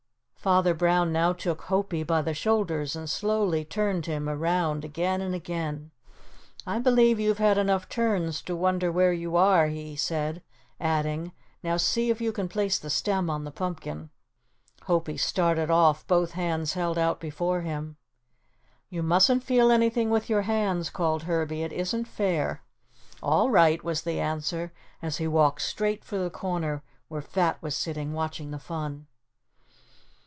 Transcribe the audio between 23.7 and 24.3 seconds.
was the